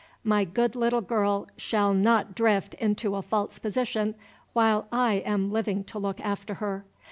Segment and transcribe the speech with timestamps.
[0.23, 4.15] My good little girl shall not drift into a false position
[4.51, 6.85] while I am living to look after her.